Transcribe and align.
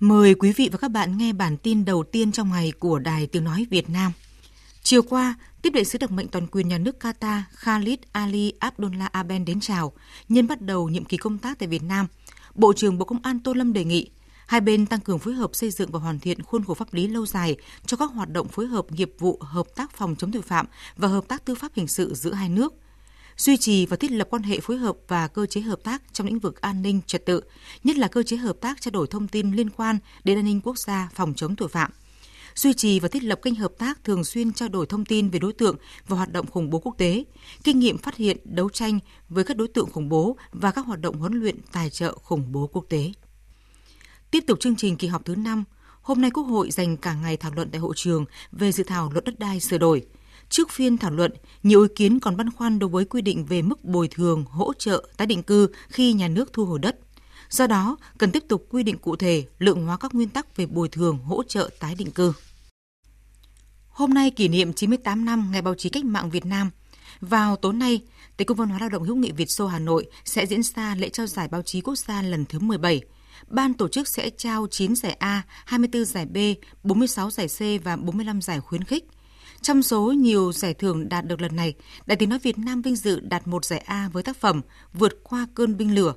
Mời 0.00 0.34
quý 0.34 0.52
vị 0.52 0.68
và 0.72 0.78
các 0.78 0.88
bạn 0.88 1.18
nghe 1.18 1.32
bản 1.32 1.56
tin 1.56 1.84
đầu 1.84 2.02
tiên 2.02 2.32
trong 2.32 2.50
ngày 2.50 2.72
của 2.78 2.98
Đài 2.98 3.26
Tiếng 3.26 3.44
Nói 3.44 3.66
Việt 3.70 3.90
Nam. 3.90 4.12
Chiều 4.82 5.02
qua, 5.02 5.34
tiếp 5.62 5.70
đại 5.70 5.84
sứ 5.84 5.98
đặc 5.98 6.10
mệnh 6.10 6.28
toàn 6.28 6.46
quyền 6.46 6.68
nhà 6.68 6.78
nước 6.78 6.96
Qatar 7.00 7.40
Khalid 7.52 7.98
Ali 8.12 8.52
Abdullah 8.58 9.12
Aben 9.12 9.44
đến 9.44 9.60
chào, 9.60 9.92
nhân 10.28 10.46
bắt 10.46 10.60
đầu 10.60 10.88
nhiệm 10.88 11.04
kỳ 11.04 11.16
công 11.16 11.38
tác 11.38 11.58
tại 11.58 11.68
Việt 11.68 11.82
Nam. 11.82 12.06
Bộ 12.54 12.72
trưởng 12.72 12.98
Bộ 12.98 13.04
Công 13.04 13.22
an 13.22 13.40
Tô 13.40 13.52
Lâm 13.52 13.72
đề 13.72 13.84
nghị 13.84 14.10
hai 14.46 14.60
bên 14.60 14.86
tăng 14.86 15.00
cường 15.00 15.18
phối 15.18 15.34
hợp 15.34 15.50
xây 15.52 15.70
dựng 15.70 15.90
và 15.92 15.98
hoàn 15.98 16.18
thiện 16.18 16.42
khuôn 16.42 16.64
khổ 16.64 16.74
pháp 16.74 16.94
lý 16.94 17.06
lâu 17.06 17.26
dài 17.26 17.56
cho 17.86 17.96
các 17.96 18.10
hoạt 18.12 18.30
động 18.30 18.48
phối 18.48 18.66
hợp 18.66 18.92
nghiệp 18.92 19.12
vụ 19.18 19.38
hợp 19.40 19.66
tác 19.76 19.96
phòng 19.96 20.16
chống 20.18 20.32
tội 20.32 20.42
phạm 20.42 20.66
và 20.96 21.08
hợp 21.08 21.28
tác 21.28 21.44
tư 21.44 21.54
pháp 21.54 21.72
hình 21.74 21.88
sự 21.88 22.14
giữa 22.14 22.32
hai 22.32 22.48
nước– 22.48 22.74
duy 23.40 23.56
trì 23.56 23.86
và 23.86 23.96
thiết 23.96 24.12
lập 24.12 24.28
quan 24.30 24.42
hệ 24.42 24.60
phối 24.60 24.76
hợp 24.76 24.96
và 25.08 25.28
cơ 25.28 25.46
chế 25.46 25.60
hợp 25.60 25.78
tác 25.84 26.02
trong 26.12 26.26
lĩnh 26.26 26.38
vực 26.38 26.60
an 26.60 26.82
ninh 26.82 27.00
trật 27.06 27.26
tự, 27.26 27.40
nhất 27.84 27.96
là 27.96 28.08
cơ 28.08 28.22
chế 28.22 28.36
hợp 28.36 28.56
tác 28.60 28.80
trao 28.80 28.90
đổi 28.90 29.06
thông 29.06 29.28
tin 29.28 29.52
liên 29.52 29.70
quan 29.70 29.98
đến 30.24 30.38
an 30.38 30.44
ninh 30.44 30.60
quốc 30.60 30.78
gia, 30.78 31.08
phòng 31.14 31.34
chống 31.36 31.56
tội 31.56 31.68
phạm 31.68 31.90
duy 32.54 32.72
trì 32.72 33.00
và 33.00 33.08
thiết 33.08 33.22
lập 33.22 33.40
kênh 33.42 33.54
hợp 33.54 33.72
tác 33.78 34.04
thường 34.04 34.24
xuyên 34.24 34.52
trao 34.52 34.68
đổi 34.68 34.86
thông 34.86 35.04
tin 35.04 35.30
về 35.30 35.38
đối 35.38 35.52
tượng 35.52 35.76
và 36.08 36.16
hoạt 36.16 36.32
động 36.32 36.46
khủng 36.46 36.70
bố 36.70 36.78
quốc 36.78 36.94
tế, 36.98 37.24
kinh 37.64 37.78
nghiệm 37.78 37.98
phát 37.98 38.16
hiện, 38.16 38.36
đấu 38.44 38.68
tranh 38.70 38.98
với 39.28 39.44
các 39.44 39.56
đối 39.56 39.68
tượng 39.68 39.90
khủng 39.90 40.08
bố 40.08 40.36
và 40.52 40.70
các 40.70 40.86
hoạt 40.86 41.00
động 41.00 41.16
huấn 41.16 41.32
luyện 41.32 41.56
tài 41.72 41.90
trợ 41.90 42.18
khủng 42.22 42.52
bố 42.52 42.66
quốc 42.66 42.84
tế. 42.88 43.12
Tiếp 44.30 44.44
tục 44.46 44.60
chương 44.60 44.76
trình 44.76 44.96
kỳ 44.96 45.08
họp 45.08 45.24
thứ 45.24 45.34
5, 45.36 45.64
hôm 46.02 46.20
nay 46.20 46.30
Quốc 46.30 46.42
hội 46.42 46.70
dành 46.70 46.96
cả 46.96 47.14
ngày 47.14 47.36
thảo 47.36 47.52
luận 47.54 47.70
tại 47.70 47.80
hội 47.80 47.92
trường 47.96 48.24
về 48.52 48.72
dự 48.72 48.84
thảo 48.84 49.10
luật 49.12 49.24
đất 49.24 49.38
đai 49.38 49.60
sửa 49.60 49.78
đổi– 49.78 50.06
Trước 50.50 50.70
phiên 50.70 50.98
thảo 50.98 51.10
luận, 51.10 51.32
nhiều 51.62 51.82
ý 51.82 51.88
kiến 51.96 52.20
còn 52.20 52.36
băn 52.36 52.50
khoăn 52.50 52.78
đối 52.78 52.90
với 52.90 53.04
quy 53.04 53.22
định 53.22 53.46
về 53.46 53.62
mức 53.62 53.84
bồi 53.84 54.08
thường, 54.08 54.44
hỗ 54.48 54.72
trợ, 54.72 55.08
tái 55.16 55.26
định 55.26 55.42
cư 55.42 55.68
khi 55.88 56.12
nhà 56.12 56.28
nước 56.28 56.52
thu 56.52 56.64
hồi 56.64 56.78
đất. 56.78 56.98
Do 57.50 57.66
đó, 57.66 57.96
cần 58.18 58.30
tiếp 58.30 58.44
tục 58.48 58.66
quy 58.70 58.82
định 58.82 58.98
cụ 58.98 59.16
thể, 59.16 59.44
lượng 59.58 59.86
hóa 59.86 59.96
các 59.96 60.14
nguyên 60.14 60.28
tắc 60.28 60.56
về 60.56 60.66
bồi 60.66 60.88
thường, 60.88 61.18
hỗ 61.18 61.42
trợ, 61.42 61.70
tái 61.80 61.94
định 61.94 62.10
cư. 62.10 62.32
Hôm 63.88 64.14
nay 64.14 64.30
kỷ 64.30 64.48
niệm 64.48 64.72
98 64.72 65.24
năm 65.24 65.48
Ngày 65.52 65.62
báo 65.62 65.74
chí 65.74 65.88
cách 65.88 66.04
mạng 66.04 66.30
Việt 66.30 66.46
Nam. 66.46 66.70
Vào 67.20 67.56
tối 67.56 67.72
nay, 67.72 68.00
tại 68.36 68.44
Cung 68.44 68.56
văn 68.56 68.68
hóa 68.68 68.78
lao 68.78 68.88
động 68.88 69.02
hữu 69.02 69.16
nghị 69.16 69.32
Việt 69.32 69.50
Xô 69.50 69.66
Hà 69.66 69.78
Nội 69.78 70.06
sẽ 70.24 70.46
diễn 70.46 70.62
ra 70.62 70.94
lễ 70.94 71.08
trao 71.08 71.26
giải 71.26 71.48
báo 71.48 71.62
chí 71.62 71.80
quốc 71.80 71.98
gia 71.98 72.22
lần 72.22 72.44
thứ 72.44 72.58
17. 72.58 73.00
Ban 73.48 73.74
tổ 73.74 73.88
chức 73.88 74.08
sẽ 74.08 74.30
trao 74.30 74.66
9 74.70 74.96
giải 74.96 75.12
A, 75.12 75.42
24 75.64 76.04
giải 76.04 76.26
B, 76.26 76.36
46 76.82 77.30
giải 77.30 77.46
C 77.48 77.84
và 77.84 77.96
45 77.96 78.42
giải 78.42 78.60
khuyến 78.60 78.84
khích– 78.84 79.04
trong 79.62 79.82
số 79.82 80.12
nhiều 80.12 80.52
giải 80.52 80.74
thưởng 80.74 81.08
đạt 81.08 81.26
được 81.26 81.40
lần 81.40 81.56
này, 81.56 81.74
Đại 82.06 82.16
tiếng 82.16 82.28
nói 82.28 82.38
Việt 82.38 82.58
Nam 82.58 82.82
vinh 82.82 82.96
dự 82.96 83.20
đạt 83.20 83.48
một 83.48 83.64
giải 83.64 83.78
A 83.78 84.08
với 84.12 84.22
tác 84.22 84.36
phẩm 84.36 84.60
Vượt 84.92 85.12
qua 85.22 85.46
cơn 85.54 85.76
binh 85.76 85.94
lửa. 85.94 86.14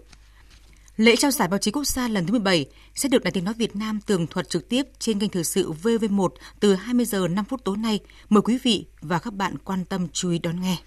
Lễ 0.97 1.16
trao 1.16 1.31
giải 1.31 1.47
báo 1.47 1.58
chí 1.58 1.72
quốc 1.72 1.88
gia 1.88 2.08
lần 2.08 2.25
thứ 2.25 2.31
17 2.31 2.66
sẽ 2.95 3.09
được 3.09 3.23
Đài 3.23 3.31
tiếng 3.31 3.44
nói 3.44 3.53
Việt 3.53 3.75
Nam 3.75 4.00
tường 4.05 4.27
thuật 4.27 4.50
trực 4.50 4.69
tiếp 4.69 4.83
trên 5.00 5.19
kênh 5.19 5.30
thời 5.30 5.44
sự 5.44 5.72
VV1 5.83 6.30
từ 6.59 6.75
20 6.75 7.05
giờ 7.05 7.27
5 7.27 7.45
phút 7.45 7.63
tối 7.63 7.77
nay. 7.77 8.00
Mời 8.30 8.41
quý 8.41 8.58
vị 8.63 8.85
và 9.02 9.19
các 9.19 9.33
bạn 9.33 9.57
quan 9.63 9.85
tâm 9.85 10.07
chú 10.13 10.30
ý 10.30 10.39
đón 10.39 10.61
nghe. 10.61 10.78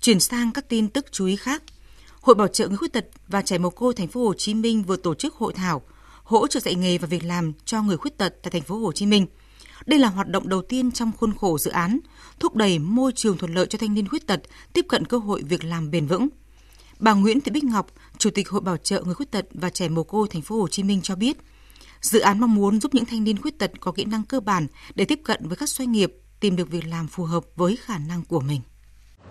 Chuyển 0.00 0.20
sang 0.20 0.52
các 0.52 0.68
tin 0.68 0.88
tức 0.88 1.06
chú 1.12 1.26
ý 1.26 1.36
khác. 1.36 1.62
Hội 2.20 2.34
Bảo 2.34 2.48
trợ 2.48 2.68
người 2.68 2.76
khuyết 2.76 2.92
tật 2.92 3.06
và 3.28 3.42
trẻ 3.42 3.58
mồ 3.58 3.70
côi 3.70 3.94
thành 3.94 4.08
phố 4.08 4.24
Hồ 4.24 4.34
Chí 4.34 4.54
Minh 4.54 4.82
vừa 4.82 4.96
tổ 4.96 5.14
chức 5.14 5.34
hội 5.34 5.52
thảo 5.52 5.82
hỗ 6.24 6.46
trợ 6.46 6.60
dạy 6.60 6.74
nghề 6.74 6.98
và 6.98 7.06
việc 7.06 7.24
làm 7.24 7.52
cho 7.64 7.82
người 7.82 7.96
khuyết 7.96 8.18
tật 8.18 8.34
tại 8.42 8.50
thành 8.50 8.62
phố 8.62 8.78
Hồ 8.78 8.92
Chí 8.92 9.06
Minh– 9.06 9.26
đây 9.86 9.98
là 9.98 10.08
hoạt 10.08 10.28
động 10.28 10.48
đầu 10.48 10.62
tiên 10.62 10.92
trong 10.92 11.12
khuôn 11.18 11.34
khổ 11.34 11.58
dự 11.58 11.70
án 11.70 11.98
thúc 12.40 12.56
đẩy 12.56 12.78
môi 12.78 13.12
trường 13.12 13.38
thuận 13.38 13.54
lợi 13.54 13.66
cho 13.66 13.78
thanh 13.78 13.94
niên 13.94 14.08
khuyết 14.08 14.26
tật 14.26 14.40
tiếp 14.72 14.86
cận 14.88 15.04
cơ 15.04 15.18
hội 15.18 15.42
việc 15.42 15.64
làm 15.64 15.90
bền 15.90 16.06
vững. 16.06 16.28
Bà 16.98 17.12
Nguyễn 17.12 17.40
Thị 17.40 17.50
Bích 17.50 17.64
Ngọc, 17.64 17.86
Chủ 18.18 18.30
tịch 18.30 18.48
Hội 18.48 18.60
Bảo 18.60 18.76
trợ 18.76 19.02
người 19.04 19.14
khuyết 19.14 19.30
tật 19.30 19.46
và 19.54 19.70
trẻ 19.70 19.88
mồ 19.88 20.02
côi 20.02 20.28
thành 20.28 20.42
phố 20.42 20.56
Hồ 20.56 20.68
Chí 20.68 20.82
Minh 20.82 21.00
cho 21.02 21.16
biết, 21.16 21.36
dự 22.00 22.20
án 22.20 22.40
mong 22.40 22.54
muốn 22.54 22.80
giúp 22.80 22.94
những 22.94 23.04
thanh 23.04 23.24
niên 23.24 23.42
khuyết 23.42 23.58
tật 23.58 23.70
có 23.80 23.92
kỹ 23.92 24.04
năng 24.04 24.24
cơ 24.24 24.40
bản 24.40 24.66
để 24.94 25.04
tiếp 25.04 25.20
cận 25.24 25.48
với 25.48 25.56
các 25.56 25.68
doanh 25.68 25.92
nghiệp 25.92 26.16
tìm 26.40 26.56
được 26.56 26.70
việc 26.70 26.86
làm 26.86 27.08
phù 27.08 27.24
hợp 27.24 27.44
với 27.56 27.76
khả 27.76 27.98
năng 27.98 28.22
của 28.24 28.40
mình. 28.40 28.60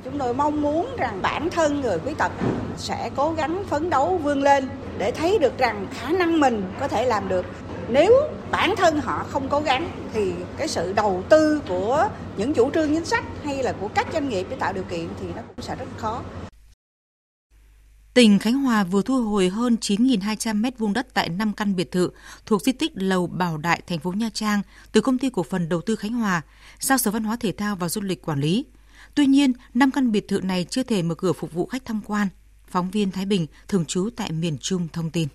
Chúng 0.04 0.20
tôi 0.20 0.34
mong 0.34 0.62
muốn 0.62 0.96
rằng 0.98 1.22
bản 1.22 1.50
thân 1.50 1.82
người 1.82 2.00
khuyết 2.00 2.18
tật 2.18 2.32
sẽ 2.78 3.12
cố 3.16 3.34
gắng 3.34 3.64
phấn 3.70 3.90
đấu 3.90 4.18
vươn 4.24 4.44
lên 4.44 4.70
để 4.98 5.12
thấy 5.12 5.40
được 5.40 5.58
rằng 5.58 5.88
khả 5.92 6.12
năng 6.12 6.40
mình 6.40 6.64
có 6.80 6.88
thể 6.88 7.06
làm 7.06 7.30
được 7.30 7.46
nếu 7.90 8.14
bản 8.52 8.76
thân 8.78 9.00
họ 9.00 9.26
không 9.30 9.50
cố 9.50 9.62
gắng 9.62 9.92
thì 10.14 10.34
cái 10.58 10.68
sự 10.68 10.94
đầu 10.94 11.24
tư 11.30 11.62
của 11.68 12.10
những 12.38 12.54
chủ 12.54 12.72
trương 12.72 12.94
chính 12.94 13.06
sách 13.06 13.24
hay 13.44 13.64
là 13.64 13.74
của 13.80 13.88
các 13.88 14.08
doanh 14.14 14.30
nghiệp 14.30 14.48
để 14.50 14.56
tạo 14.56 14.74
điều 14.74 14.84
kiện 14.84 15.08
thì 15.22 15.28
nó 15.36 15.42
cũng 15.42 15.66
sẽ 15.66 15.76
rất 15.76 15.86
khó. 15.98 16.22
Tỉnh 18.14 18.40
Khánh 18.40 18.54
Hòa 18.54 18.84
vừa 18.84 19.02
thu 19.02 19.24
hồi 19.24 19.50
hơn 19.50 19.78
9.200 19.82 20.62
m2 20.62 20.94
đất 20.94 21.08
tại 21.14 21.30
5 21.30 21.54
căn 21.54 21.76
biệt 21.76 21.92
thự 21.92 22.10
thuộc 22.46 22.62
di 22.62 22.72
tích 22.72 22.92
Lầu 22.96 23.28
Bảo 23.28 23.58
Đại, 23.58 23.82
thành 23.88 24.00
phố 24.00 24.12
Nha 24.12 24.30
Trang 24.34 24.62
từ 24.92 25.02
công 25.02 25.18
ty 25.18 25.30
cổ 25.30 25.44
phần 25.44 25.70
đầu 25.70 25.82
tư 25.82 25.96
Khánh 25.96 26.14
Hòa, 26.14 26.42
giao 26.80 26.98
Sở 26.98 27.12
Văn 27.12 27.24
hóa 27.24 27.36
Thể 27.40 27.52
thao 27.52 27.76
và 27.76 27.90
Du 27.90 28.02
lịch 28.02 28.22
quản 28.22 28.40
lý. 28.40 28.66
Tuy 29.16 29.26
nhiên, 29.26 29.54
5 29.74 29.92
căn 29.92 30.12
biệt 30.12 30.28
thự 30.28 30.42
này 30.42 30.66
chưa 30.70 30.84
thể 30.84 31.02
mở 31.02 31.16
cửa 31.16 31.34
phục 31.34 31.54
vụ 31.54 31.66
khách 31.66 31.86
tham 31.86 32.02
quan. 32.08 32.28
Phóng 32.68 32.92
viên 32.92 33.12
Thái 33.12 33.26
Bình, 33.26 33.48
thường 33.68 33.86
trú 33.86 34.10
tại 34.16 34.32
miền 34.32 34.58
Trung 34.62 34.88
thông 34.94 35.12
tin. 35.12 35.28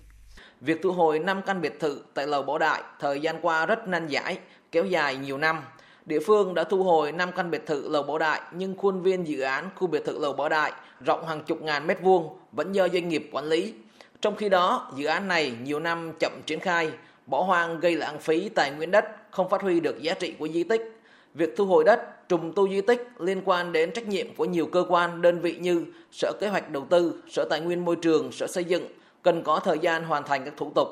Việc 0.61 0.81
thu 0.83 0.91
hồi 0.91 1.19
5 1.19 1.41
căn 1.45 1.61
biệt 1.61 1.79
thự 1.79 1.99
tại 2.13 2.27
Lầu 2.27 2.43
Bảo 2.43 2.57
Đại 2.57 2.81
thời 2.99 3.19
gian 3.19 3.35
qua 3.41 3.65
rất 3.65 3.87
nan 3.87 4.07
giải, 4.07 4.37
kéo 4.71 4.85
dài 4.85 5.15
nhiều 5.17 5.37
năm. 5.37 5.61
Địa 6.05 6.19
phương 6.19 6.53
đã 6.53 6.63
thu 6.63 6.83
hồi 6.83 7.11
5 7.11 7.31
căn 7.35 7.51
biệt 7.51 7.65
thự 7.65 7.89
Lầu 7.89 8.03
Bảo 8.03 8.17
Đại 8.17 8.41
nhưng 8.51 8.77
khuôn 8.77 9.01
viên 9.01 9.27
dự 9.27 9.41
án 9.41 9.69
khu 9.75 9.87
biệt 9.87 10.05
thự 10.05 10.19
Lầu 10.19 10.33
Bảo 10.33 10.49
Đại 10.49 10.71
rộng 11.05 11.27
hàng 11.27 11.43
chục 11.43 11.61
ngàn 11.61 11.87
mét 11.87 12.01
vuông 12.01 12.37
vẫn 12.51 12.71
do 12.71 12.87
doanh 12.87 13.09
nghiệp 13.09 13.29
quản 13.31 13.45
lý. 13.45 13.73
Trong 14.21 14.35
khi 14.35 14.49
đó, 14.49 14.91
dự 14.95 15.05
án 15.05 15.27
này 15.27 15.53
nhiều 15.63 15.79
năm 15.79 16.11
chậm 16.19 16.31
triển 16.45 16.59
khai, 16.59 16.91
bỏ 17.25 17.43
hoang 17.43 17.79
gây 17.79 17.95
lãng 17.95 18.19
phí 18.19 18.49
tài 18.49 18.71
nguyên 18.71 18.91
đất, 18.91 19.05
không 19.31 19.49
phát 19.49 19.61
huy 19.61 19.79
được 19.79 20.01
giá 20.01 20.13
trị 20.13 20.33
của 20.39 20.47
di 20.47 20.63
tích. 20.63 21.01
Việc 21.33 21.53
thu 21.57 21.65
hồi 21.65 21.83
đất, 21.83 22.29
trùng 22.29 22.53
tu 22.55 22.69
di 22.69 22.81
tích 22.81 23.07
liên 23.19 23.41
quan 23.45 23.71
đến 23.71 23.91
trách 23.91 24.07
nhiệm 24.07 24.35
của 24.35 24.45
nhiều 24.45 24.65
cơ 24.65 24.85
quan, 24.89 25.21
đơn 25.21 25.39
vị 25.39 25.55
như 25.59 25.85
Sở 26.11 26.33
Kế 26.39 26.47
hoạch 26.47 26.69
Đầu 26.69 26.85
tư, 26.89 27.21
Sở 27.29 27.47
Tài 27.49 27.59
nguyên 27.61 27.85
Môi 27.85 27.95
trường, 27.95 28.31
Sở 28.31 28.47
Xây 28.47 28.63
dựng, 28.63 28.87
cần 29.23 29.43
có 29.43 29.59
thời 29.59 29.79
gian 29.79 30.03
hoàn 30.03 30.23
thành 30.23 30.45
các 30.45 30.53
thủ 30.57 30.71
tục. 30.75 30.87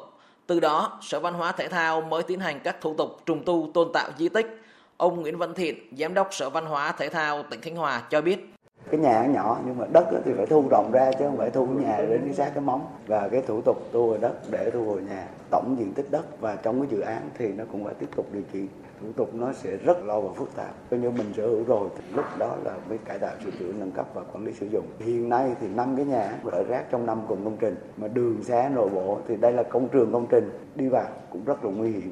Từ 0.47 0.59
đó, 0.59 0.99
Sở 1.01 1.19
Văn 1.19 1.33
hóa 1.33 1.51
Thể 1.51 1.67
thao 1.67 2.01
mới 2.01 2.23
tiến 2.23 2.39
hành 2.39 2.59
các 2.59 2.81
thủ 2.81 2.93
tục 2.93 3.09
trùng 3.25 3.43
tu 3.45 3.69
tôn 3.73 3.87
tạo 3.93 4.09
di 4.17 4.29
tích. 4.29 4.61
Ông 4.97 5.21
Nguyễn 5.21 5.37
Văn 5.37 5.53
Thiện, 5.53 5.75
Giám 5.97 6.13
đốc 6.13 6.27
Sở 6.31 6.49
Văn 6.49 6.65
hóa 6.65 6.91
Thể 6.91 7.09
thao 7.09 7.43
tỉnh 7.43 7.61
Khánh 7.61 7.75
Hòa 7.75 8.01
cho 8.09 8.21
biết. 8.21 8.53
Cái 8.91 8.99
nhà 8.99 9.25
nhỏ 9.25 9.59
nhưng 9.65 9.77
mà 9.77 9.85
đất 9.93 10.05
thì 10.25 10.31
phải 10.37 10.45
thu 10.45 10.65
rộng 10.71 10.91
ra 10.93 11.11
chứ 11.11 11.25
không 11.25 11.37
phải 11.37 11.49
thu 11.49 11.65
nhà 11.65 11.97
đến 12.09 12.21
cái 12.25 12.33
xác 12.33 12.51
cái 12.53 12.61
móng 12.61 12.87
và 13.07 13.29
cái 13.29 13.41
thủ 13.41 13.61
tục 13.61 13.89
thu 13.93 14.07
hồi 14.07 14.17
đất 14.21 14.33
để 14.51 14.71
thu 14.73 14.85
hồi 14.85 15.01
nhà 15.01 15.27
tổng 15.51 15.75
diện 15.79 15.93
tích 15.93 16.11
đất 16.11 16.41
và 16.41 16.55
trong 16.55 16.81
cái 16.81 16.87
dự 16.91 16.99
án 16.99 17.29
thì 17.37 17.47
nó 17.47 17.63
cũng 17.71 17.83
phải 17.83 17.93
tiếp 17.93 18.07
tục 18.15 18.27
điều 18.33 18.43
chỉnh 18.53 18.67
thủ 19.01 19.07
tục 19.17 19.35
nó 19.35 19.53
sẽ 19.53 19.77
rất 19.77 20.03
lâu 20.03 20.21
và 20.21 20.33
phức 20.39 20.55
tạp 20.55 20.89
coi 20.89 20.99
như 20.99 21.11
mình 21.11 21.33
sở 21.37 21.47
hữu 21.47 21.63
rồi 21.63 21.89
thì 21.97 22.03
lúc 22.15 22.25
đó 22.37 22.57
là 22.63 22.77
mới 22.89 22.97
cải 22.97 23.19
tạo 23.19 23.35
sửa 23.43 23.51
chữa 23.59 23.73
nâng 23.79 23.91
cấp 23.91 24.07
và 24.13 24.21
quản 24.21 24.45
lý 24.45 24.53
sử 24.53 24.67
dụng 24.71 24.85
hiện 24.99 25.29
nay 25.29 25.55
thì 25.61 25.67
năm 25.67 25.95
cái 25.95 26.05
nhà 26.05 26.39
rải 26.51 26.63
rác 26.63 26.85
trong 26.91 27.05
năm 27.05 27.21
cùng 27.27 27.43
công 27.43 27.57
trình 27.61 27.75
mà 27.97 28.07
đường 28.07 28.43
xá 28.43 28.69
nội 28.75 28.89
bộ 28.89 29.21
thì 29.27 29.35
đây 29.35 29.53
là 29.53 29.63
công 29.63 29.89
trường 29.89 30.11
công 30.11 30.27
trình 30.31 30.49
đi 30.75 30.87
vào 30.87 31.09
cũng 31.29 31.45
rất 31.45 31.65
là 31.65 31.71
nguy 31.71 31.91
hiểm 31.91 32.11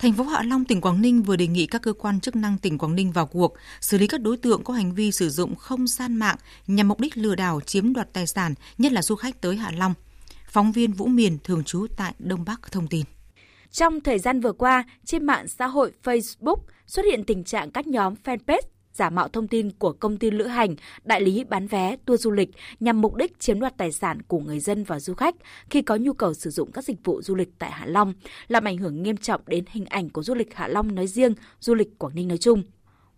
Thành 0.00 0.12
phố 0.12 0.24
Hạ 0.24 0.42
Long, 0.42 0.64
tỉnh 0.64 0.80
Quảng 0.80 1.02
Ninh 1.02 1.22
vừa 1.22 1.36
đề 1.36 1.46
nghị 1.46 1.66
các 1.66 1.82
cơ 1.82 1.92
quan 1.92 2.20
chức 2.20 2.36
năng 2.36 2.58
tỉnh 2.58 2.78
Quảng 2.78 2.94
Ninh 2.94 3.12
vào 3.12 3.26
cuộc 3.26 3.54
xử 3.80 3.98
lý 3.98 4.06
các 4.06 4.20
đối 4.20 4.36
tượng 4.36 4.64
có 4.64 4.74
hành 4.74 4.94
vi 4.94 5.12
sử 5.12 5.30
dụng 5.30 5.54
không 5.54 5.86
gian 5.86 6.16
mạng 6.16 6.36
nhằm 6.66 6.88
mục 6.88 7.00
đích 7.00 7.16
lừa 7.16 7.34
đảo 7.34 7.60
chiếm 7.60 7.92
đoạt 7.92 8.12
tài 8.12 8.26
sản, 8.26 8.54
nhất 8.78 8.92
là 8.92 9.02
du 9.02 9.14
khách 9.14 9.40
tới 9.40 9.56
Hạ 9.56 9.70
Long. 9.76 9.94
Phóng 10.48 10.72
viên 10.72 10.92
Vũ 10.92 11.06
Miền 11.06 11.38
thường 11.44 11.64
trú 11.64 11.86
tại 11.96 12.14
Đông 12.18 12.44
Bắc 12.44 12.72
thông 12.72 12.86
tin. 12.86 13.04
Trong 13.70 14.00
thời 14.00 14.18
gian 14.18 14.40
vừa 14.40 14.52
qua, 14.52 14.84
trên 15.04 15.26
mạng 15.26 15.48
xã 15.48 15.66
hội 15.66 15.92
Facebook 16.04 16.58
xuất 16.86 17.04
hiện 17.04 17.24
tình 17.24 17.44
trạng 17.44 17.70
các 17.70 17.86
nhóm 17.86 18.14
fanpage 18.24 18.60
giả 18.92 19.10
mạo 19.10 19.28
thông 19.28 19.48
tin 19.48 19.70
của 19.70 19.92
công 19.92 20.16
ty 20.16 20.30
lữ 20.30 20.46
hành, 20.46 20.76
đại 21.04 21.20
lý 21.20 21.44
bán 21.44 21.66
vé, 21.66 21.96
tour 22.04 22.20
du 22.20 22.30
lịch 22.30 22.50
nhằm 22.80 23.00
mục 23.00 23.14
đích 23.14 23.40
chiếm 23.40 23.60
đoạt 23.60 23.76
tài 23.76 23.92
sản 23.92 24.22
của 24.22 24.38
người 24.38 24.60
dân 24.60 24.84
và 24.84 25.00
du 25.00 25.14
khách 25.14 25.34
khi 25.70 25.82
có 25.82 25.96
nhu 25.96 26.12
cầu 26.12 26.34
sử 26.34 26.50
dụng 26.50 26.72
các 26.72 26.84
dịch 26.84 27.04
vụ 27.04 27.22
du 27.22 27.34
lịch 27.34 27.48
tại 27.58 27.70
Hạ 27.70 27.86
Long, 27.86 28.14
làm 28.48 28.64
ảnh 28.64 28.76
hưởng 28.76 29.02
nghiêm 29.02 29.16
trọng 29.16 29.40
đến 29.46 29.64
hình 29.68 29.84
ảnh 29.84 30.10
của 30.10 30.22
du 30.22 30.34
lịch 30.34 30.54
Hạ 30.54 30.68
Long 30.68 30.94
nói 30.94 31.06
riêng, 31.06 31.34
du 31.60 31.74
lịch 31.74 31.98
Quảng 31.98 32.14
Ninh 32.14 32.28
nói 32.28 32.38
chung. 32.38 32.62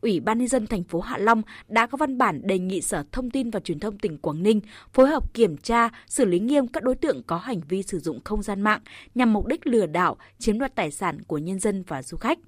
Ủy 0.03 0.21
ban 0.21 0.39
nhân 0.39 0.49
dân 0.49 0.67
thành 0.67 0.85
phố 0.85 1.01
Hạ 1.01 1.19
Long 1.19 1.43
đã 1.69 1.87
có 1.87 1.97
văn 1.97 2.19
bản 2.19 2.41
đề 2.45 2.59
nghị 2.59 2.81
Sở 2.81 3.05
Thông 3.13 3.31
tin 3.31 3.51
và 3.51 3.61
Truyền 3.61 3.81
thông 3.81 3.99
tỉnh 3.99 4.19
Quảng 4.19 4.43
Ninh 4.43 4.61
phối 4.93 5.09
hợp 5.09 5.35
kiểm 5.35 5.57
tra, 5.57 5.89
xử 6.07 6.25
lý 6.25 6.39
nghiêm 6.39 6.67
các 6.67 6.83
đối 6.83 6.95
tượng 6.95 7.23
có 7.23 7.37
hành 7.37 7.61
vi 7.69 7.83
sử 7.83 7.99
dụng 7.99 8.21
không 8.25 8.43
gian 8.43 8.61
mạng 8.61 8.81
nhằm 9.15 9.33
mục 9.33 9.47
đích 9.47 9.67
lừa 9.67 9.87
đảo, 9.87 10.17
chiếm 10.39 10.59
đoạt 10.59 10.75
tài 10.75 10.91
sản 10.91 11.23
của 11.23 11.39
nhân 11.39 11.59
dân 11.59 11.85
và 11.87 12.03
du 12.03 12.17
khách. 12.17 12.39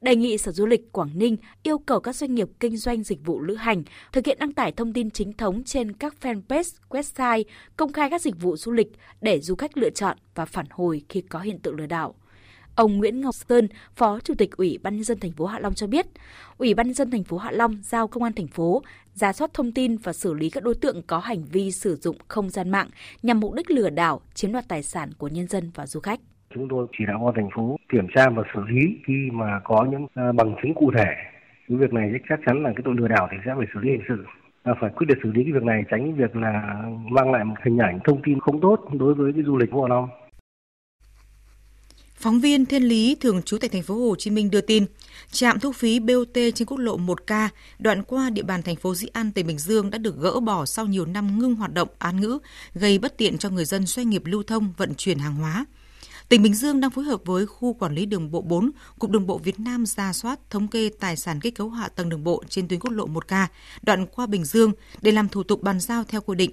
Đề 0.00 0.16
nghị 0.16 0.38
Sở 0.38 0.52
Du 0.52 0.66
lịch 0.66 0.92
Quảng 0.92 1.10
Ninh 1.14 1.36
yêu 1.62 1.78
cầu 1.78 2.00
các 2.00 2.16
doanh 2.16 2.34
nghiệp 2.34 2.48
kinh 2.60 2.76
doanh 2.76 3.02
dịch 3.02 3.18
vụ 3.24 3.40
lữ 3.40 3.54
hành 3.54 3.82
thực 4.12 4.26
hiện 4.26 4.38
đăng 4.40 4.52
tải 4.52 4.72
thông 4.72 4.92
tin 4.92 5.10
chính 5.10 5.32
thống 5.32 5.64
trên 5.64 5.92
các 5.92 6.14
fanpage, 6.20 6.76
website, 6.88 7.44
công 7.76 7.92
khai 7.92 8.10
các 8.10 8.20
dịch 8.22 8.40
vụ 8.40 8.56
du 8.56 8.72
lịch 8.72 8.88
để 9.20 9.40
du 9.40 9.54
khách 9.54 9.76
lựa 9.76 9.90
chọn 9.90 10.16
và 10.34 10.44
phản 10.44 10.66
hồi 10.70 11.02
khi 11.08 11.20
có 11.20 11.38
hiện 11.40 11.58
tượng 11.58 11.76
lừa 11.76 11.86
đảo. 11.86 12.14
Ông 12.74 12.98
Nguyễn 12.98 13.20
Ngọc 13.20 13.34
Sơn, 13.34 13.68
Phó 13.96 14.20
Chủ 14.20 14.34
tịch 14.38 14.56
Ủy 14.56 14.78
ban 14.82 14.94
nhân 14.94 15.04
dân 15.04 15.18
thành 15.20 15.32
phố 15.32 15.46
Hạ 15.46 15.58
Long 15.58 15.74
cho 15.74 15.86
biết, 15.86 16.06
Ủy 16.58 16.74
ban 16.74 16.86
nhân 16.86 16.94
dân 16.94 17.10
thành 17.10 17.24
phố 17.24 17.38
Hạ 17.38 17.50
Long 17.50 17.76
giao 17.82 18.08
công 18.08 18.22
an 18.22 18.32
thành 18.32 18.46
phố 18.46 18.82
ra 19.14 19.32
soát 19.32 19.50
thông 19.54 19.72
tin 19.72 19.96
và 19.96 20.12
xử 20.12 20.34
lý 20.34 20.50
các 20.50 20.64
đối 20.64 20.74
tượng 20.74 21.02
có 21.06 21.18
hành 21.18 21.44
vi 21.52 21.70
sử 21.70 21.96
dụng 21.96 22.16
không 22.28 22.50
gian 22.50 22.70
mạng 22.70 22.88
nhằm 23.22 23.40
mục 23.40 23.54
đích 23.54 23.70
lừa 23.70 23.90
đảo, 23.90 24.20
chiếm 24.34 24.52
đoạt 24.52 24.68
tài 24.68 24.82
sản 24.82 25.10
của 25.18 25.28
nhân 25.28 25.46
dân 25.46 25.70
và 25.74 25.86
du 25.86 26.00
khách. 26.00 26.20
Chúng 26.54 26.68
tôi 26.68 26.86
chỉ 26.98 27.04
đạo 27.08 27.18
công 27.18 27.32
thành 27.36 27.48
phố 27.56 27.76
kiểm 27.92 28.06
tra 28.14 28.30
và 28.30 28.42
xử 28.54 28.60
lý 28.68 28.80
khi 29.06 29.28
mà 29.32 29.60
có 29.64 29.86
những 29.90 30.06
à, 30.14 30.32
bằng 30.32 30.54
chứng 30.62 30.74
cụ 30.74 30.90
thể. 30.96 31.10
Cái 31.68 31.78
việc 31.78 31.92
này 31.92 32.10
chắc 32.28 32.38
chắn 32.46 32.62
là 32.62 32.70
cái 32.70 32.82
tội 32.84 32.94
lừa 32.98 33.08
đảo 33.08 33.28
thì 33.30 33.36
sẽ 33.44 33.52
phải 33.56 33.66
xử 33.74 33.80
lý 33.80 33.90
hình 33.90 34.02
sự 34.08 34.24
phải 34.80 34.90
quyết 34.96 35.06
định 35.08 35.18
xử 35.22 35.32
lý 35.32 35.44
cái 35.44 35.52
việc 35.52 35.62
này 35.62 35.84
tránh 35.90 36.14
việc 36.14 36.36
là 36.36 36.84
mang 37.10 37.32
lại 37.32 37.44
một 37.44 37.54
hình 37.64 37.78
ảnh 37.78 37.98
thông 38.04 38.22
tin 38.22 38.40
không 38.40 38.60
tốt 38.60 38.76
đối 38.92 39.14
với 39.14 39.32
cái 39.32 39.42
du 39.42 39.56
lịch 39.56 39.70
Hạ 39.70 39.88
long. 39.88 40.08
Phóng 42.22 42.40
viên 42.40 42.66
Thiên 42.66 42.82
Lý 42.82 43.16
thường 43.20 43.42
trú 43.42 43.58
tại 43.58 43.68
thành 43.68 43.82
phố 43.82 43.94
Hồ 43.94 44.16
Chí 44.18 44.30
Minh 44.30 44.50
đưa 44.50 44.60
tin, 44.60 44.86
trạm 45.32 45.60
thu 45.60 45.72
phí 45.72 46.00
BOT 46.00 46.34
trên 46.34 46.66
quốc 46.66 46.76
lộ 46.76 46.98
1K 46.98 47.48
đoạn 47.78 48.02
qua 48.02 48.30
địa 48.30 48.42
bàn 48.42 48.62
thành 48.62 48.76
phố 48.76 48.94
Dĩ 48.94 49.06
An 49.12 49.32
tỉnh 49.32 49.46
Bình 49.46 49.58
Dương 49.58 49.90
đã 49.90 49.98
được 49.98 50.16
gỡ 50.18 50.40
bỏ 50.40 50.66
sau 50.66 50.86
nhiều 50.86 51.06
năm 51.06 51.38
ngưng 51.38 51.54
hoạt 51.54 51.72
động 51.74 51.88
án 51.98 52.20
ngữ, 52.20 52.38
gây 52.74 52.98
bất 52.98 53.16
tiện 53.16 53.38
cho 53.38 53.50
người 53.50 53.64
dân 53.64 53.86
doanh 53.86 54.10
nghiệp 54.10 54.22
lưu 54.24 54.42
thông 54.42 54.72
vận 54.76 54.94
chuyển 54.94 55.18
hàng 55.18 55.34
hóa. 55.34 55.66
Tỉnh 56.28 56.42
Bình 56.42 56.54
Dương 56.54 56.80
đang 56.80 56.90
phối 56.90 57.04
hợp 57.04 57.20
với 57.24 57.46
khu 57.46 57.72
quản 57.72 57.94
lý 57.94 58.06
đường 58.06 58.30
bộ 58.30 58.40
4, 58.40 58.70
Cục 58.98 59.10
Đường 59.10 59.26
bộ 59.26 59.38
Việt 59.38 59.60
Nam 59.60 59.86
ra 59.86 60.12
soát 60.12 60.50
thống 60.50 60.68
kê 60.68 60.90
tài 61.00 61.16
sản 61.16 61.40
kết 61.40 61.50
cấu 61.50 61.70
hạ 61.70 61.88
tầng 61.88 62.08
đường 62.08 62.24
bộ 62.24 62.42
trên 62.48 62.68
tuyến 62.68 62.80
quốc 62.80 62.90
lộ 62.90 63.06
1K 63.06 63.46
đoạn 63.82 64.06
qua 64.06 64.26
Bình 64.26 64.44
Dương 64.44 64.72
để 65.00 65.12
làm 65.12 65.28
thủ 65.28 65.42
tục 65.42 65.62
bàn 65.62 65.80
giao 65.80 66.04
theo 66.04 66.20
quy 66.20 66.34
định. 66.36 66.50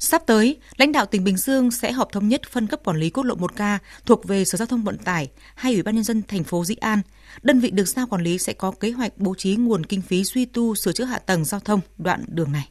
Sắp 0.00 0.22
tới, 0.26 0.56
lãnh 0.76 0.92
đạo 0.92 1.06
tỉnh 1.06 1.24
Bình 1.24 1.36
Dương 1.36 1.70
sẽ 1.70 1.92
họp 1.92 2.12
thống 2.12 2.28
nhất 2.28 2.42
phân 2.50 2.66
cấp 2.66 2.80
quản 2.84 2.96
lý 2.96 3.10
quốc 3.10 3.22
lộ 3.24 3.34
1K 3.34 3.78
thuộc 4.06 4.24
về 4.24 4.44
Sở 4.44 4.58
Giao 4.58 4.66
thông 4.66 4.84
Vận 4.84 4.98
tải 4.98 5.28
hay 5.54 5.72
Ủy 5.72 5.82
ban 5.82 5.94
nhân 5.94 6.04
dân 6.04 6.22
thành 6.28 6.44
phố 6.44 6.64
Dĩ 6.64 6.74
An. 6.74 7.00
Đơn 7.42 7.60
vị 7.60 7.70
được 7.70 7.88
giao 7.88 8.06
quản 8.06 8.22
lý 8.22 8.38
sẽ 8.38 8.52
có 8.52 8.70
kế 8.70 8.90
hoạch 8.90 9.12
bố 9.16 9.34
trí 9.34 9.56
nguồn 9.56 9.86
kinh 9.86 10.02
phí 10.02 10.24
duy 10.24 10.44
tu 10.44 10.74
sửa 10.74 10.92
chữa 10.92 11.04
hạ 11.04 11.18
tầng 11.18 11.44
giao 11.44 11.60
thông 11.60 11.80
đoạn 11.98 12.24
đường 12.28 12.52
này. 12.52 12.68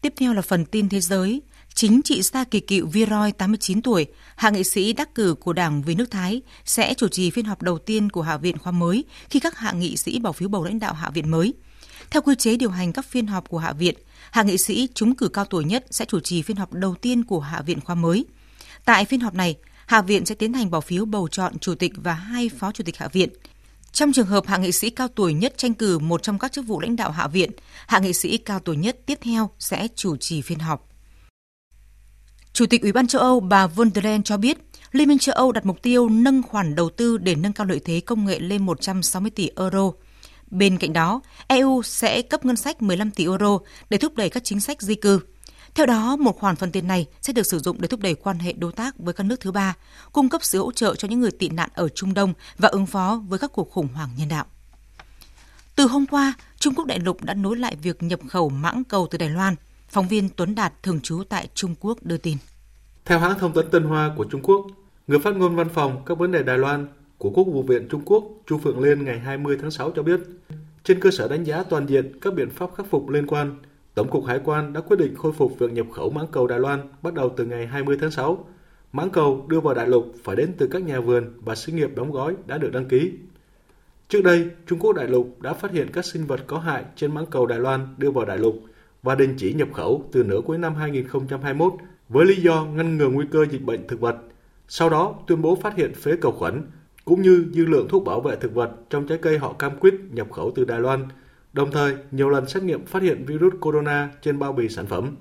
Tiếp 0.00 0.12
theo 0.16 0.34
là 0.34 0.42
phần 0.42 0.64
tin 0.64 0.88
thế 0.88 1.00
giới. 1.00 1.42
Chính 1.74 2.02
trị 2.02 2.22
gia 2.22 2.44
kỳ 2.44 2.60
cựu 2.60 2.86
Viroy 2.86 3.32
89 3.38 3.82
tuổi, 3.82 4.06
hạ 4.36 4.50
nghị 4.50 4.64
sĩ 4.64 4.92
đắc 4.92 5.14
cử 5.14 5.34
của 5.40 5.52
Đảng 5.52 5.82
Vì 5.82 5.94
nước 5.94 6.10
Thái, 6.10 6.42
sẽ 6.64 6.94
chủ 6.94 7.08
trì 7.08 7.30
phiên 7.30 7.44
họp 7.44 7.62
đầu 7.62 7.78
tiên 7.78 8.10
của 8.10 8.22
Hạ 8.22 8.36
viện 8.36 8.58
khóa 8.58 8.72
mới 8.72 9.04
khi 9.30 9.40
các 9.40 9.58
hạ 9.58 9.72
nghị 9.72 9.96
sĩ 9.96 10.18
bỏ 10.18 10.32
phiếu 10.32 10.48
bầu 10.48 10.64
lãnh 10.64 10.78
đạo 10.78 10.94
Hạ 10.94 11.10
viện 11.10 11.30
mới. 11.30 11.54
Theo 12.12 12.22
quy 12.22 12.34
chế 12.34 12.56
điều 12.56 12.70
hành 12.70 12.92
các 12.92 13.06
phiên 13.06 13.26
họp 13.26 13.48
của 13.48 13.58
Hạ 13.58 13.72
viện, 13.72 13.94
hạ 14.30 14.42
nghị 14.42 14.58
sĩ 14.58 14.88
trúng 14.94 15.16
cử 15.16 15.28
cao 15.28 15.44
tuổi 15.44 15.64
nhất 15.64 15.84
sẽ 15.90 16.04
chủ 16.04 16.20
trì 16.20 16.42
phiên 16.42 16.56
họp 16.56 16.72
đầu 16.72 16.94
tiên 16.94 17.24
của 17.24 17.40
Hạ 17.40 17.62
viện 17.66 17.80
khóa 17.80 17.94
mới. 17.94 18.24
Tại 18.84 19.04
phiên 19.04 19.20
họp 19.20 19.34
này, 19.34 19.56
Hạ 19.86 20.02
viện 20.02 20.26
sẽ 20.26 20.34
tiến 20.34 20.52
hành 20.52 20.70
bỏ 20.70 20.80
phiếu 20.80 21.04
bầu 21.04 21.28
chọn 21.28 21.58
chủ 21.58 21.74
tịch 21.74 21.92
và 21.96 22.12
hai 22.14 22.48
phó 22.58 22.72
chủ 22.72 22.84
tịch 22.84 22.96
Hạ 22.96 23.08
viện. 23.12 23.28
Trong 23.92 24.12
trường 24.12 24.26
hợp 24.26 24.46
hạ 24.46 24.56
nghị 24.56 24.72
sĩ 24.72 24.90
cao 24.90 25.08
tuổi 25.08 25.34
nhất 25.34 25.54
tranh 25.56 25.74
cử 25.74 25.98
một 25.98 26.22
trong 26.22 26.38
các 26.38 26.52
chức 26.52 26.66
vụ 26.66 26.80
lãnh 26.80 26.96
đạo 26.96 27.10
Hạ 27.10 27.26
viện, 27.26 27.50
hạ 27.86 27.98
nghị 27.98 28.12
sĩ 28.12 28.36
cao 28.38 28.60
tuổi 28.60 28.76
nhất 28.76 28.98
tiếp 29.06 29.18
theo 29.22 29.50
sẽ 29.58 29.88
chủ 29.94 30.16
trì 30.16 30.42
phiên 30.42 30.58
họp. 30.58 30.88
Chủ 32.52 32.66
tịch 32.66 32.82
Ủy 32.82 32.92
ban 32.92 33.06
châu 33.06 33.22
Âu 33.22 33.40
bà 33.40 33.66
von 33.66 33.90
der 33.94 34.04
Leyen 34.04 34.22
cho 34.22 34.36
biết, 34.36 34.58
Liên 34.92 35.08
minh 35.08 35.18
châu 35.18 35.34
Âu 35.34 35.52
đặt 35.52 35.66
mục 35.66 35.82
tiêu 35.82 36.08
nâng 36.08 36.42
khoản 36.42 36.74
đầu 36.74 36.90
tư 36.90 37.18
để 37.18 37.34
nâng 37.34 37.52
cao 37.52 37.66
lợi 37.66 37.80
thế 37.84 38.00
công 38.00 38.24
nghệ 38.24 38.38
lên 38.38 38.66
160 38.66 39.30
tỷ 39.30 39.50
euro. 39.56 39.92
Bên 40.52 40.78
cạnh 40.78 40.92
đó, 40.92 41.20
EU 41.46 41.82
sẽ 41.82 42.22
cấp 42.22 42.44
ngân 42.44 42.56
sách 42.56 42.82
15 42.82 43.10
tỷ 43.10 43.24
euro 43.24 43.58
để 43.90 43.98
thúc 43.98 44.16
đẩy 44.16 44.30
các 44.30 44.44
chính 44.44 44.60
sách 44.60 44.82
di 44.82 44.94
cư. 44.94 45.20
Theo 45.74 45.86
đó, 45.86 46.16
một 46.16 46.38
khoản 46.38 46.56
phần 46.56 46.72
tiền 46.72 46.86
này 46.86 47.06
sẽ 47.20 47.32
được 47.32 47.46
sử 47.46 47.58
dụng 47.58 47.80
để 47.80 47.88
thúc 47.88 48.00
đẩy 48.00 48.14
quan 48.14 48.38
hệ 48.38 48.52
đối 48.52 48.72
tác 48.72 48.98
với 48.98 49.14
các 49.14 49.24
nước 49.24 49.40
thứ 49.40 49.52
ba, 49.52 49.74
cung 50.12 50.28
cấp 50.28 50.44
sự 50.44 50.58
hỗ 50.58 50.72
trợ 50.72 50.94
cho 50.94 51.08
những 51.08 51.20
người 51.20 51.30
tị 51.30 51.48
nạn 51.48 51.68
ở 51.74 51.88
Trung 51.88 52.14
Đông 52.14 52.34
và 52.58 52.68
ứng 52.68 52.86
phó 52.86 53.22
với 53.28 53.38
các 53.38 53.52
cuộc 53.52 53.70
khủng 53.70 53.88
hoảng 53.94 54.10
nhân 54.16 54.28
đạo. 54.28 54.44
Từ 55.76 55.86
hôm 55.86 56.06
qua, 56.06 56.32
Trung 56.58 56.74
Quốc 56.74 56.84
đại 56.84 56.98
lục 56.98 57.24
đã 57.24 57.34
nối 57.34 57.56
lại 57.56 57.76
việc 57.82 58.02
nhập 58.02 58.20
khẩu 58.28 58.48
mãng 58.48 58.82
cầu 58.84 59.08
từ 59.10 59.18
Đài 59.18 59.28
Loan– 59.28 59.54
Phóng 59.92 60.08
viên 60.08 60.28
Tuấn 60.36 60.54
Đạt 60.54 60.82
thường 60.82 61.00
trú 61.00 61.22
tại 61.28 61.48
Trung 61.54 61.74
Quốc 61.80 61.98
đưa 62.02 62.16
tin. 62.16 62.36
Theo 63.04 63.18
hãng 63.18 63.38
thông 63.38 63.52
tấn 63.52 63.70
Tân 63.70 63.84
Hoa 63.84 64.14
của 64.16 64.24
Trung 64.24 64.42
Quốc, 64.42 64.66
người 65.06 65.18
phát 65.18 65.36
ngôn 65.36 65.56
văn 65.56 65.68
phòng 65.74 66.02
các 66.06 66.18
vấn 66.18 66.32
đề 66.32 66.42
Đài 66.42 66.58
Loan 66.58 66.86
của 67.22 67.30
Quốc 67.30 67.44
vụ 67.44 67.62
viện 67.62 67.88
Trung 67.88 68.02
Quốc 68.04 68.24
Chu 68.46 68.58
Phượng 68.58 68.80
Liên 68.80 69.04
ngày 69.04 69.18
20 69.18 69.58
tháng 69.60 69.70
6 69.70 69.90
cho 69.90 70.02
biết, 70.02 70.20
trên 70.84 71.00
cơ 71.00 71.10
sở 71.10 71.28
đánh 71.28 71.44
giá 71.44 71.62
toàn 71.62 71.86
diện 71.86 72.20
các 72.20 72.34
biện 72.34 72.50
pháp 72.50 72.70
khắc 72.76 72.86
phục 72.90 73.08
liên 73.08 73.26
quan, 73.26 73.56
Tổng 73.94 74.10
cục 74.10 74.24
Hải 74.24 74.40
quan 74.44 74.72
đã 74.72 74.80
quyết 74.80 74.96
định 74.96 75.14
khôi 75.16 75.32
phục 75.32 75.58
việc 75.58 75.72
nhập 75.72 75.86
khẩu 75.92 76.10
mãng 76.10 76.26
cầu 76.32 76.46
Đài 76.46 76.58
Loan 76.58 76.80
bắt 77.02 77.14
đầu 77.14 77.34
từ 77.36 77.44
ngày 77.44 77.66
20 77.66 77.96
tháng 78.00 78.10
6. 78.10 78.46
Mãng 78.92 79.10
cầu 79.10 79.46
đưa 79.48 79.60
vào 79.60 79.74
đại 79.74 79.88
lục 79.88 80.12
phải 80.24 80.36
đến 80.36 80.52
từ 80.58 80.66
các 80.66 80.82
nhà 80.82 81.00
vườn 81.00 81.32
và 81.44 81.54
xí 81.54 81.72
nghiệp 81.72 81.90
đóng 81.94 82.12
gói 82.12 82.34
đã 82.46 82.58
được 82.58 82.72
đăng 82.72 82.88
ký. 82.88 83.12
Trước 84.08 84.24
đây, 84.24 84.50
Trung 84.66 84.78
Quốc 84.78 84.92
đại 84.92 85.08
lục 85.08 85.36
đã 85.40 85.52
phát 85.52 85.72
hiện 85.72 85.88
các 85.92 86.04
sinh 86.04 86.26
vật 86.26 86.40
có 86.46 86.58
hại 86.58 86.84
trên 86.96 87.14
mãng 87.14 87.26
cầu 87.30 87.46
Đài 87.46 87.58
Loan 87.58 87.94
đưa 87.98 88.10
vào 88.10 88.24
đại 88.24 88.38
lục 88.38 88.54
và 89.02 89.14
đình 89.14 89.34
chỉ 89.38 89.54
nhập 89.54 89.68
khẩu 89.72 90.08
từ 90.12 90.22
nửa 90.22 90.40
cuối 90.40 90.58
năm 90.58 90.74
2021 90.74 91.72
với 92.08 92.26
lý 92.26 92.36
do 92.36 92.64
ngăn 92.64 92.96
ngừa 92.96 93.08
nguy 93.08 93.26
cơ 93.30 93.46
dịch 93.50 93.62
bệnh 93.62 93.86
thực 93.88 94.00
vật. 94.00 94.16
Sau 94.68 94.90
đó 94.90 95.14
tuyên 95.26 95.42
bố 95.42 95.54
phát 95.62 95.76
hiện 95.76 95.94
phế 95.94 96.16
cầu 96.20 96.32
khuẩn 96.32 96.62
cũng 97.04 97.22
như 97.22 97.46
dư 97.52 97.64
lượng 97.64 97.88
thuốc 97.88 98.04
bảo 98.04 98.20
vệ 98.20 98.36
thực 98.36 98.54
vật 98.54 98.70
trong 98.90 99.06
trái 99.06 99.18
cây 99.22 99.38
họ 99.38 99.52
cam 99.52 99.76
quýt 99.76 99.94
nhập 100.10 100.32
khẩu 100.32 100.52
từ 100.54 100.64
Đài 100.64 100.80
Loan, 100.80 101.08
đồng 101.52 101.70
thời 101.70 101.94
nhiều 102.10 102.28
lần 102.28 102.48
xét 102.48 102.62
nghiệm 102.62 102.86
phát 102.86 103.02
hiện 103.02 103.24
virus 103.26 103.54
corona 103.60 104.10
trên 104.22 104.38
bao 104.38 104.52
bì 104.52 104.68
sản 104.68 104.86
phẩm. 104.86 105.16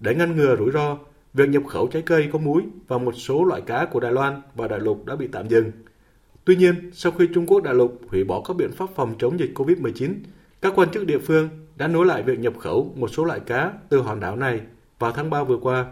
Để 0.00 0.14
ngăn 0.14 0.36
ngừa 0.36 0.56
rủi 0.56 0.70
ro, 0.70 0.98
việc 1.34 1.48
nhập 1.48 1.62
khẩu 1.68 1.86
trái 1.86 2.02
cây 2.02 2.28
có 2.32 2.38
muối 2.38 2.62
và 2.88 2.98
một 2.98 3.12
số 3.12 3.44
loại 3.44 3.60
cá 3.60 3.84
của 3.84 4.00
Đài 4.00 4.12
Loan 4.12 4.42
và 4.54 4.68
đại 4.68 4.80
lục 4.80 5.06
đã 5.06 5.16
bị 5.16 5.28
tạm 5.32 5.48
dừng. 5.48 5.72
Tuy 6.44 6.56
nhiên, 6.56 6.90
sau 6.92 7.12
khi 7.12 7.28
Trung 7.34 7.46
Quốc 7.46 7.62
đại 7.62 7.74
lục 7.74 8.00
hủy 8.08 8.24
bỏ 8.24 8.42
các 8.48 8.56
biện 8.56 8.72
pháp 8.72 8.86
phòng 8.94 9.14
chống 9.18 9.40
dịch 9.40 9.52
COVID-19, 9.54 10.14
các 10.62 10.72
quan 10.76 10.90
chức 10.90 11.06
địa 11.06 11.18
phương 11.18 11.48
đã 11.76 11.88
nối 11.88 12.06
lại 12.06 12.22
việc 12.22 12.38
nhập 12.38 12.54
khẩu 12.58 12.92
một 12.96 13.08
số 13.08 13.24
loại 13.24 13.40
cá 13.40 13.72
từ 13.88 14.00
hòn 14.00 14.20
đảo 14.20 14.36
này 14.36 14.60
vào 14.98 15.12
tháng 15.12 15.30
3 15.30 15.44
vừa 15.44 15.56
qua. 15.56 15.86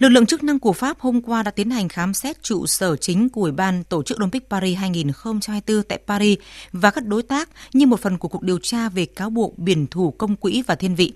Lực 0.00 0.08
lượng 0.08 0.26
chức 0.26 0.44
năng 0.44 0.58
của 0.58 0.72
Pháp 0.72 1.00
hôm 1.00 1.22
qua 1.22 1.42
đã 1.42 1.50
tiến 1.50 1.70
hành 1.70 1.88
khám 1.88 2.14
xét 2.14 2.42
trụ 2.42 2.66
sở 2.66 2.96
chính 2.96 3.28
của 3.28 3.42
Ủy 3.42 3.52
ban 3.52 3.84
Tổ 3.84 4.02
chức 4.02 4.18
Olympic 4.18 4.50
Paris 4.50 4.78
2024 4.78 5.82
tại 5.82 5.98
Paris 6.06 6.38
và 6.72 6.90
các 6.90 7.06
đối 7.06 7.22
tác 7.22 7.48
như 7.72 7.86
một 7.86 8.00
phần 8.00 8.18
của 8.18 8.28
cuộc 8.28 8.42
điều 8.42 8.58
tra 8.58 8.88
về 8.88 9.06
cáo 9.06 9.30
buộc 9.30 9.58
biển 9.58 9.86
thủ 9.86 10.10
công 10.10 10.36
quỹ 10.36 10.62
và 10.66 10.74
thiên 10.74 10.94
vị. 10.94 11.12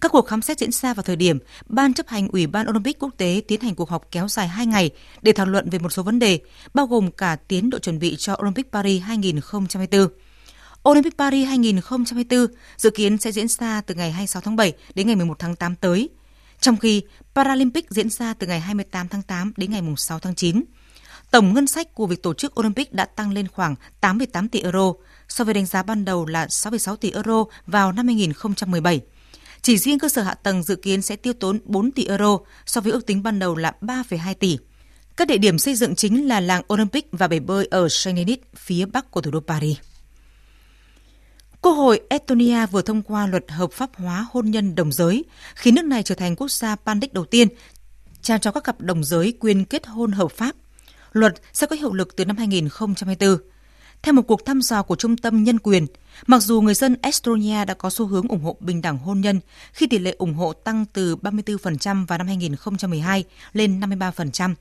Các 0.00 0.12
cuộc 0.12 0.26
khám 0.26 0.42
xét 0.42 0.58
diễn 0.58 0.72
ra 0.72 0.94
vào 0.94 1.02
thời 1.02 1.16
điểm 1.16 1.38
Ban 1.66 1.94
chấp 1.94 2.08
hành 2.08 2.28
Ủy 2.28 2.46
ban 2.46 2.68
Olympic 2.68 2.98
quốc 2.98 3.10
tế 3.16 3.42
tiến 3.48 3.60
hành 3.60 3.74
cuộc 3.74 3.90
họp 3.90 4.10
kéo 4.10 4.28
dài 4.28 4.48
2 4.48 4.66
ngày 4.66 4.90
để 5.22 5.32
thảo 5.32 5.46
luận 5.46 5.70
về 5.70 5.78
một 5.78 5.92
số 5.92 6.02
vấn 6.02 6.18
đề, 6.18 6.40
bao 6.74 6.86
gồm 6.86 7.10
cả 7.10 7.36
tiến 7.48 7.70
độ 7.70 7.78
chuẩn 7.78 7.98
bị 7.98 8.16
cho 8.16 8.36
Olympic 8.42 8.72
Paris 8.72 9.02
2024. 9.02 10.08
Olympic 10.88 11.18
Paris 11.18 11.48
2024 11.48 12.46
dự 12.76 12.90
kiến 12.90 13.18
sẽ 13.18 13.32
diễn 13.32 13.48
ra 13.48 13.80
từ 13.80 13.94
ngày 13.94 14.12
26 14.12 14.42
tháng 14.42 14.56
7 14.56 14.72
đến 14.94 15.06
ngày 15.06 15.16
11 15.16 15.38
tháng 15.38 15.56
8 15.56 15.74
tới, 15.76 16.08
trong 16.60 16.76
khi 16.76 17.02
Paralympic 17.34 17.90
diễn 17.90 18.10
ra 18.10 18.34
từ 18.34 18.46
ngày 18.46 18.60
28 18.60 19.08
tháng 19.08 19.22
8 19.22 19.52
đến 19.56 19.70
ngày 19.70 19.82
6 19.96 20.18
tháng 20.18 20.34
9. 20.34 20.64
Tổng 21.30 21.54
ngân 21.54 21.66
sách 21.66 21.94
của 21.94 22.06
việc 22.06 22.22
tổ 22.22 22.34
chức 22.34 22.60
Olympic 22.60 22.92
đã 22.92 23.04
tăng 23.04 23.32
lên 23.32 23.48
khoảng 23.48 23.74
88 24.00 24.48
tỷ 24.48 24.60
euro 24.60 24.92
so 25.28 25.44
với 25.44 25.54
đánh 25.54 25.66
giá 25.66 25.82
ban 25.82 26.04
đầu 26.04 26.26
là 26.26 26.46
6,6 26.46 26.96
tỷ 26.96 27.10
euro 27.10 27.44
vào 27.66 27.92
năm 27.92 28.06
2017. 28.06 29.00
Chỉ 29.62 29.78
riêng 29.78 29.98
cơ 29.98 30.08
sở 30.08 30.22
hạ 30.22 30.34
tầng 30.34 30.62
dự 30.62 30.76
kiến 30.76 31.02
sẽ 31.02 31.16
tiêu 31.16 31.32
tốn 31.32 31.60
4 31.64 31.92
tỷ 31.92 32.06
euro 32.06 32.38
so 32.66 32.80
với 32.80 32.92
ước 32.92 33.06
tính 33.06 33.22
ban 33.22 33.38
đầu 33.38 33.56
là 33.56 33.72
3,2 33.80 34.34
tỷ. 34.34 34.58
Các 35.16 35.28
địa 35.28 35.38
điểm 35.38 35.58
xây 35.58 35.74
dựng 35.74 35.94
chính 35.94 36.28
là 36.28 36.40
làng 36.40 36.62
Olympic 36.72 37.06
và 37.12 37.28
bể 37.28 37.40
bơi 37.40 37.66
ở 37.70 37.88
Schengenit, 37.88 38.40
phía 38.56 38.86
bắc 38.86 39.10
của 39.10 39.20
thủ 39.20 39.30
đô 39.30 39.40
Paris. 39.40 39.76
Quốc 41.62 41.72
hội 41.72 42.00
Estonia 42.10 42.66
vừa 42.66 42.82
thông 42.82 43.02
qua 43.02 43.26
luật 43.26 43.44
hợp 43.48 43.72
pháp 43.72 43.90
hóa 43.96 44.26
hôn 44.30 44.50
nhân 44.50 44.74
đồng 44.74 44.92
giới, 44.92 45.24
khiến 45.54 45.74
nước 45.74 45.84
này 45.84 46.02
trở 46.02 46.14
thành 46.14 46.36
quốc 46.36 46.50
gia 46.50 46.76
Baltic 46.84 47.12
đầu 47.12 47.24
tiên 47.24 47.48
trao 48.22 48.38
cho 48.38 48.52
các 48.52 48.64
cặp 48.64 48.80
đồng 48.80 49.04
giới 49.04 49.34
quyền 49.40 49.64
kết 49.64 49.86
hôn 49.86 50.12
hợp 50.12 50.32
pháp. 50.32 50.56
Luật 51.12 51.34
sẽ 51.52 51.66
có 51.66 51.76
hiệu 51.76 51.92
lực 51.92 52.16
từ 52.16 52.24
năm 52.24 52.36
2024. 52.36 53.38
Theo 54.02 54.14
một 54.14 54.22
cuộc 54.22 54.44
thăm 54.44 54.62
dò 54.62 54.82
của 54.82 54.96
Trung 54.96 55.16
tâm 55.16 55.44
Nhân 55.44 55.58
quyền, 55.58 55.86
mặc 56.26 56.38
dù 56.38 56.60
người 56.60 56.74
dân 56.74 56.96
Estonia 57.02 57.64
đã 57.64 57.74
có 57.74 57.90
xu 57.90 58.06
hướng 58.06 58.28
ủng 58.28 58.42
hộ 58.42 58.56
bình 58.60 58.82
đẳng 58.82 58.98
hôn 58.98 59.20
nhân 59.20 59.40
khi 59.72 59.86
tỷ 59.86 59.98
lệ 59.98 60.14
ủng 60.18 60.34
hộ 60.34 60.52
tăng 60.52 60.84
từ 60.92 61.16
34% 61.16 62.06
vào 62.06 62.18
năm 62.18 62.26
2012 62.26 63.24
lên 63.52 63.80
53%, 63.80 64.54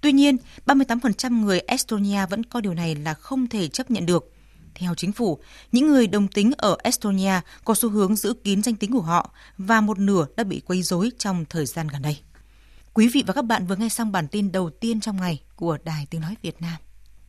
tuy 0.00 0.12
nhiên 0.12 0.36
38% 0.66 1.40
người 1.40 1.60
Estonia 1.60 2.26
vẫn 2.26 2.44
coi 2.44 2.62
điều 2.62 2.74
này 2.74 2.94
là 2.94 3.14
không 3.14 3.48
thể 3.48 3.68
chấp 3.68 3.90
nhận 3.90 4.06
được 4.06 4.32
theo 4.78 4.94
chính 4.94 5.12
phủ, 5.12 5.38
những 5.72 5.86
người 5.86 6.06
đồng 6.06 6.28
tính 6.28 6.52
ở 6.56 6.76
Estonia 6.82 7.40
có 7.64 7.74
xu 7.74 7.90
hướng 7.90 8.16
giữ 8.16 8.34
kín 8.44 8.62
danh 8.62 8.74
tính 8.74 8.92
của 8.92 9.00
họ 9.00 9.30
và 9.58 9.80
một 9.80 9.98
nửa 9.98 10.26
đã 10.36 10.44
bị 10.44 10.60
quấy 10.66 10.82
rối 10.82 11.10
trong 11.18 11.44
thời 11.50 11.66
gian 11.66 11.88
gần 11.88 12.02
đây. 12.02 12.18
Quý 12.94 13.08
vị 13.08 13.24
và 13.26 13.34
các 13.34 13.44
bạn 13.44 13.66
vừa 13.66 13.76
nghe 13.76 13.88
xong 13.88 14.12
bản 14.12 14.28
tin 14.28 14.52
đầu 14.52 14.70
tiên 14.70 15.00
trong 15.00 15.16
ngày 15.16 15.42
của 15.56 15.78
Đài 15.84 16.06
Tiếng 16.10 16.20
Nói 16.20 16.34
Việt 16.42 16.62
Nam. 16.62 16.76